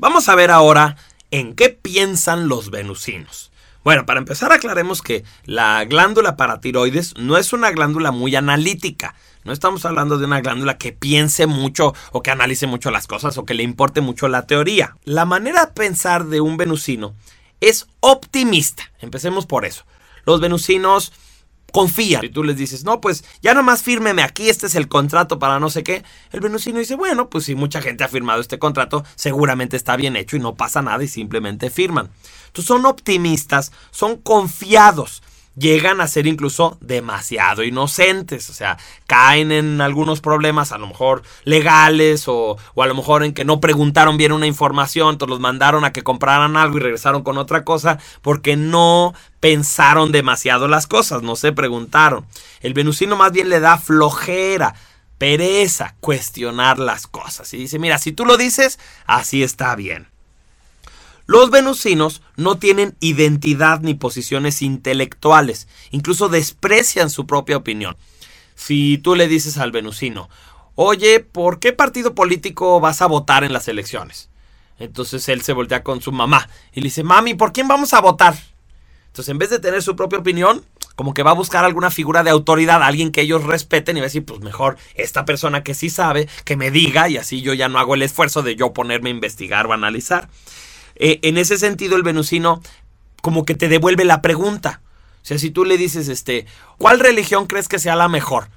Vamos 0.00 0.30
a 0.30 0.34
ver 0.34 0.50
ahora 0.50 0.96
en 1.30 1.54
qué 1.54 1.68
piensan 1.68 2.48
los 2.48 2.70
venusinos. 2.70 3.52
Bueno, 3.84 4.06
para 4.06 4.18
empezar 4.18 4.50
aclaremos 4.50 5.02
que 5.02 5.24
la 5.44 5.84
glándula 5.84 6.38
paratiroides 6.38 7.18
no 7.18 7.36
es 7.36 7.52
una 7.52 7.70
glándula 7.70 8.10
muy 8.10 8.34
analítica. 8.34 9.14
No 9.44 9.52
estamos 9.52 9.84
hablando 9.84 10.16
de 10.16 10.24
una 10.24 10.40
glándula 10.40 10.78
que 10.78 10.92
piense 10.92 11.46
mucho 11.46 11.92
o 12.12 12.22
que 12.22 12.30
analice 12.30 12.66
mucho 12.66 12.90
las 12.90 13.06
cosas 13.06 13.36
o 13.36 13.44
que 13.44 13.52
le 13.52 13.62
importe 13.62 14.00
mucho 14.00 14.26
la 14.28 14.46
teoría. 14.46 14.96
La 15.04 15.26
manera 15.26 15.66
de 15.66 15.72
pensar 15.72 16.24
de 16.24 16.40
un 16.40 16.56
venusino 16.56 17.14
es 17.60 17.86
optimista. 18.00 18.90
Empecemos 19.00 19.44
por 19.44 19.66
eso. 19.66 19.84
Los 20.24 20.40
venusinos 20.40 21.12
confían. 21.70 22.20
Si 22.20 22.28
tú 22.28 22.44
les 22.44 22.56
dices, 22.56 22.84
no, 22.84 23.00
pues 23.00 23.24
ya 23.42 23.54
nomás 23.54 23.82
fírmeme 23.82 24.22
aquí, 24.22 24.48
este 24.48 24.66
es 24.66 24.74
el 24.74 24.88
contrato 24.88 25.38
para 25.38 25.60
no 25.60 25.70
sé 25.70 25.82
qué. 25.82 26.04
El 26.32 26.40
venusino 26.40 26.78
dice, 26.78 26.94
bueno, 26.94 27.30
pues 27.30 27.44
si 27.44 27.54
mucha 27.54 27.80
gente 27.80 28.04
ha 28.04 28.08
firmado 28.08 28.40
este 28.40 28.58
contrato, 28.58 29.04
seguramente 29.14 29.76
está 29.76 29.96
bien 29.96 30.16
hecho 30.16 30.36
y 30.36 30.40
no 30.40 30.54
pasa 30.54 30.82
nada 30.82 31.02
y 31.02 31.08
simplemente 31.08 31.70
firman. 31.70 32.10
Entonces 32.46 32.66
son 32.66 32.86
optimistas, 32.86 33.72
son 33.90 34.16
confiados 34.16 35.22
llegan 35.56 36.00
a 36.00 36.08
ser 36.08 36.26
incluso 36.26 36.78
demasiado 36.80 37.62
inocentes, 37.62 38.48
o 38.50 38.52
sea, 38.52 38.78
caen 39.06 39.52
en 39.52 39.80
algunos 39.80 40.20
problemas 40.20 40.72
a 40.72 40.78
lo 40.78 40.86
mejor 40.86 41.22
legales 41.44 42.24
o, 42.28 42.56
a 42.76 42.86
lo 42.86 42.94
mejor 42.94 43.24
en 43.24 43.34
que 43.34 43.44
no 43.44 43.60
preguntaron 43.60 44.16
bien 44.16 44.32
una 44.32 44.46
información, 44.46 45.10
entonces 45.10 45.30
los 45.30 45.40
mandaron 45.40 45.84
a 45.84 45.92
que 45.92 46.02
compraran 46.02 46.56
algo 46.56 46.78
y 46.78 46.80
regresaron 46.80 47.22
con 47.22 47.38
otra 47.38 47.64
cosa 47.64 47.98
porque 48.22 48.56
no 48.56 49.14
pensaron 49.40 50.12
demasiado 50.12 50.68
las 50.68 50.86
cosas, 50.86 51.22
no 51.22 51.36
se 51.36 51.52
preguntaron. 51.52 52.26
El 52.60 52.74
venusino 52.74 53.16
más 53.16 53.32
bien 53.32 53.48
le 53.48 53.60
da 53.60 53.78
flojera, 53.78 54.74
pereza 55.18 55.96
cuestionar 56.00 56.78
las 56.78 57.06
cosas 57.06 57.52
y 57.52 57.58
dice, 57.58 57.78
mira, 57.78 57.98
si 57.98 58.12
tú 58.12 58.24
lo 58.24 58.36
dices, 58.36 58.78
así 59.06 59.42
está 59.42 59.74
bien. 59.76 60.08
Los 61.30 61.52
venusinos 61.52 62.22
no 62.34 62.58
tienen 62.58 62.96
identidad 62.98 63.82
ni 63.82 63.94
posiciones 63.94 64.62
intelectuales, 64.62 65.68
incluso 65.92 66.28
desprecian 66.28 67.08
su 67.08 67.24
propia 67.24 67.56
opinión. 67.56 67.96
Si 68.56 68.98
tú 68.98 69.14
le 69.14 69.28
dices 69.28 69.56
al 69.56 69.70
venusino, 69.70 70.28
oye, 70.74 71.20
¿por 71.20 71.60
qué 71.60 71.72
partido 71.72 72.16
político 72.16 72.80
vas 72.80 73.00
a 73.00 73.06
votar 73.06 73.44
en 73.44 73.52
las 73.52 73.68
elecciones? 73.68 74.28
Entonces 74.80 75.28
él 75.28 75.42
se 75.42 75.52
voltea 75.52 75.84
con 75.84 76.00
su 76.00 76.10
mamá 76.10 76.48
y 76.72 76.80
le 76.80 76.86
dice, 76.86 77.04
mami, 77.04 77.34
¿por 77.34 77.52
quién 77.52 77.68
vamos 77.68 77.94
a 77.94 78.00
votar? 78.00 78.34
Entonces 79.06 79.28
en 79.28 79.38
vez 79.38 79.50
de 79.50 79.60
tener 79.60 79.84
su 79.84 79.94
propia 79.94 80.18
opinión, 80.18 80.64
como 80.96 81.14
que 81.14 81.22
va 81.22 81.30
a 81.30 81.34
buscar 81.34 81.64
alguna 81.64 81.92
figura 81.92 82.24
de 82.24 82.30
autoridad, 82.30 82.82
alguien 82.82 83.12
que 83.12 83.20
ellos 83.20 83.44
respeten 83.44 83.96
y 83.96 84.00
va 84.00 84.06
a 84.06 84.08
decir, 84.08 84.24
pues 84.24 84.40
mejor 84.40 84.78
esta 84.96 85.24
persona 85.24 85.62
que 85.62 85.74
sí 85.74 85.90
sabe, 85.90 86.28
que 86.44 86.56
me 86.56 86.72
diga 86.72 87.08
y 87.08 87.18
así 87.18 87.40
yo 87.40 87.54
ya 87.54 87.68
no 87.68 87.78
hago 87.78 87.94
el 87.94 88.02
esfuerzo 88.02 88.42
de 88.42 88.56
yo 88.56 88.72
ponerme 88.72 89.10
a 89.10 89.12
investigar 89.12 89.68
o 89.68 89.72
analizar. 89.72 90.28
Eh, 91.02 91.18
en 91.22 91.38
ese 91.38 91.56
sentido, 91.56 91.96
el 91.96 92.02
venusino 92.02 92.60
como 93.22 93.44
que 93.44 93.54
te 93.54 93.68
devuelve 93.68 94.04
la 94.04 94.20
pregunta. 94.20 94.82
O 95.22 95.24
sea, 95.24 95.38
si 95.38 95.50
tú 95.50 95.64
le 95.64 95.78
dices, 95.78 96.08
este, 96.08 96.46
¿cuál 96.76 97.00
religión 97.00 97.46
crees 97.46 97.68
que 97.68 97.78
sea 97.78 97.96
la 97.96 98.08
mejor? 98.08 98.48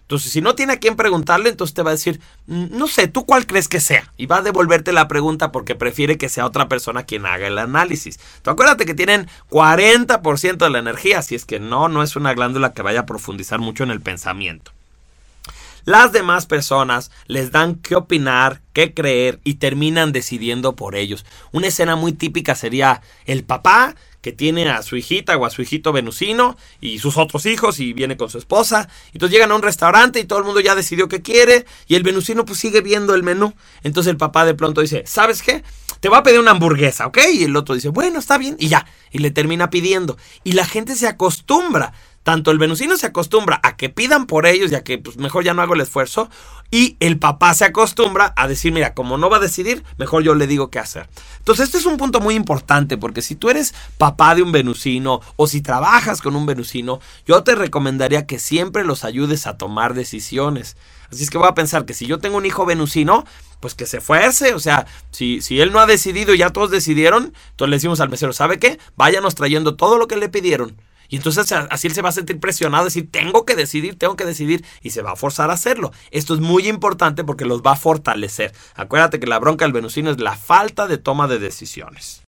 Entonces, 0.00 0.32
si 0.32 0.40
no 0.40 0.54
tiene 0.54 0.72
a 0.72 0.78
quién 0.78 0.96
preguntarle, 0.96 1.50
entonces 1.50 1.74
te 1.74 1.82
va 1.82 1.90
a 1.90 1.94
decir, 1.94 2.20
mm, 2.46 2.76
no 2.76 2.88
sé, 2.88 3.06
¿tú 3.06 3.26
cuál 3.26 3.46
crees 3.46 3.68
que 3.68 3.80
sea? 3.80 4.12
Y 4.16 4.26
va 4.26 4.38
a 4.38 4.42
devolverte 4.42 4.92
la 4.92 5.08
pregunta 5.08 5.52
porque 5.52 5.74
prefiere 5.74 6.18
que 6.18 6.30
sea 6.30 6.46
otra 6.46 6.68
persona 6.68 7.04
quien 7.04 7.26
haga 7.26 7.46
el 7.46 7.58
análisis. 7.58 8.18
Tú 8.42 8.50
acuérdate 8.50 8.86
que 8.86 8.94
tienen 8.94 9.28
40% 9.50 10.64
de 10.64 10.70
la 10.70 10.78
energía, 10.78 11.20
si 11.22 11.34
es 11.34 11.44
que 11.44 11.60
no, 11.60 11.88
no 11.88 12.02
es 12.02 12.16
una 12.16 12.32
glándula 12.34 12.72
que 12.72 12.82
vaya 12.82 13.00
a 13.00 13.06
profundizar 13.06 13.60
mucho 13.60 13.84
en 13.84 13.90
el 13.90 14.00
pensamiento. 14.00 14.72
Las 15.84 16.12
demás 16.12 16.46
personas 16.46 17.10
les 17.26 17.52
dan 17.52 17.76
qué 17.76 17.96
opinar, 17.96 18.60
qué 18.72 18.94
creer 18.94 19.40
y 19.44 19.54
terminan 19.54 20.12
decidiendo 20.12 20.76
por 20.76 20.94
ellos. 20.94 21.24
Una 21.52 21.68
escena 21.68 21.96
muy 21.96 22.12
típica 22.12 22.54
sería 22.54 23.02
el 23.26 23.44
papá 23.44 23.94
que 24.20 24.32
tiene 24.32 24.68
a 24.68 24.82
su 24.82 24.96
hijita 24.96 25.36
o 25.36 25.46
a 25.46 25.50
su 25.50 25.62
hijito 25.62 25.92
venusino 25.92 26.56
y 26.80 26.98
sus 26.98 27.16
otros 27.16 27.46
hijos 27.46 27.80
y 27.80 27.92
viene 27.92 28.16
con 28.16 28.28
su 28.28 28.38
esposa. 28.38 28.88
Entonces 29.12 29.32
llegan 29.32 29.50
a 29.50 29.54
un 29.54 29.62
restaurante 29.62 30.20
y 30.20 30.24
todo 30.24 30.38
el 30.38 30.44
mundo 30.44 30.60
ya 30.60 30.74
decidió 30.74 31.08
qué 31.08 31.22
quiere 31.22 31.64
y 31.86 31.94
el 31.94 32.02
venusino 32.02 32.44
pues 32.44 32.58
sigue 32.58 32.80
viendo 32.82 33.14
el 33.14 33.22
menú. 33.22 33.54
Entonces 33.82 34.10
el 34.10 34.16
papá 34.16 34.44
de 34.44 34.54
pronto 34.54 34.80
dice, 34.80 35.04
¿sabes 35.06 35.42
qué? 35.42 35.62
Te 36.00 36.08
voy 36.08 36.18
a 36.18 36.22
pedir 36.22 36.40
una 36.40 36.52
hamburguesa, 36.52 37.06
¿ok? 37.06 37.18
Y 37.34 37.44
el 37.44 37.56
otro 37.56 37.74
dice, 37.74 37.90
bueno, 37.90 38.18
está 38.18 38.38
bien. 38.38 38.56
Y 38.58 38.68
ya. 38.68 38.86
Y 39.10 39.18
le 39.18 39.30
termina 39.30 39.68
pidiendo. 39.68 40.16
Y 40.44 40.52
la 40.52 40.64
gente 40.64 40.96
se 40.96 41.06
acostumbra 41.06 41.92
tanto 42.22 42.50
el 42.50 42.58
venusino 42.58 42.96
se 42.96 43.06
acostumbra 43.06 43.60
a 43.62 43.76
que 43.76 43.88
pidan 43.88 44.26
por 44.26 44.46
ellos, 44.46 44.70
ya 44.70 44.84
que 44.84 44.98
pues 44.98 45.16
mejor 45.16 45.44
ya 45.44 45.54
no 45.54 45.62
hago 45.62 45.74
el 45.74 45.80
esfuerzo, 45.80 46.28
y 46.70 46.96
el 47.00 47.18
papá 47.18 47.54
se 47.54 47.64
acostumbra 47.64 48.32
a 48.36 48.46
decir, 48.46 48.72
mira, 48.72 48.94
como 48.94 49.18
no 49.18 49.30
va 49.30 49.38
a 49.38 49.40
decidir, 49.40 49.82
mejor 49.98 50.22
yo 50.22 50.34
le 50.34 50.46
digo 50.46 50.70
qué 50.70 50.78
hacer. 50.78 51.08
Entonces, 51.38 51.66
este 51.66 51.78
es 51.78 51.86
un 51.86 51.96
punto 51.96 52.20
muy 52.20 52.34
importante, 52.34 52.96
porque 52.96 53.22
si 53.22 53.34
tú 53.34 53.50
eres 53.50 53.74
papá 53.98 54.34
de 54.34 54.42
un 54.42 54.52
venusino 54.52 55.20
o 55.36 55.46
si 55.46 55.62
trabajas 55.62 56.20
con 56.20 56.36
un 56.36 56.46
venusino, 56.46 57.00
yo 57.26 57.42
te 57.42 57.54
recomendaría 57.54 58.26
que 58.26 58.38
siempre 58.38 58.84
los 58.84 59.04
ayudes 59.04 59.46
a 59.46 59.56
tomar 59.56 59.94
decisiones. 59.94 60.76
Así 61.10 61.24
es 61.24 61.30
que 61.30 61.38
voy 61.38 61.48
a 61.48 61.54
pensar 61.54 61.86
que 61.86 61.94
si 61.94 62.06
yo 62.06 62.18
tengo 62.18 62.36
un 62.36 62.46
hijo 62.46 62.64
venusino, 62.64 63.24
pues 63.58 63.74
que 63.74 63.86
se 63.86 63.98
esfuerce. 63.98 64.54
O 64.54 64.60
sea, 64.60 64.86
si, 65.10 65.40
si 65.40 65.60
él 65.60 65.72
no 65.72 65.80
ha 65.80 65.86
decidido 65.86 66.34
y 66.34 66.38
ya 66.38 66.50
todos 66.50 66.70
decidieron, 66.70 67.32
entonces 67.50 67.70
le 67.70 67.76
decimos 67.76 68.00
al 68.00 68.10
mesero, 68.10 68.32
¿sabe 68.32 68.58
qué? 68.60 68.78
Váyanos 68.96 69.34
trayendo 69.34 69.74
todo 69.74 69.98
lo 69.98 70.06
que 70.06 70.16
le 70.16 70.28
pidieron. 70.28 70.76
Y 71.10 71.16
entonces 71.16 71.52
así 71.52 71.88
él 71.88 71.94
se 71.94 72.02
va 72.02 72.08
a 72.08 72.12
sentir 72.12 72.40
presionado, 72.40 72.84
decir, 72.84 73.10
tengo 73.10 73.44
que 73.44 73.56
decidir, 73.56 73.98
tengo 73.98 74.16
que 74.16 74.24
decidir, 74.24 74.64
y 74.80 74.90
se 74.90 75.02
va 75.02 75.12
a 75.12 75.16
forzar 75.16 75.50
a 75.50 75.54
hacerlo. 75.54 75.92
Esto 76.10 76.34
es 76.34 76.40
muy 76.40 76.68
importante 76.68 77.24
porque 77.24 77.44
los 77.44 77.62
va 77.62 77.72
a 77.72 77.76
fortalecer. 77.76 78.52
Acuérdate 78.74 79.20
que 79.20 79.26
la 79.26 79.38
bronca 79.38 79.64
del 79.64 79.72
venusino 79.72 80.10
es 80.10 80.20
la 80.20 80.36
falta 80.36 80.86
de 80.86 80.98
toma 80.98 81.26
de 81.26 81.38
decisiones. 81.38 82.22